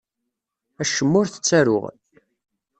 Acemma 0.81 1.17
ur 1.21 1.27
t-ttaruɣ. 1.29 1.83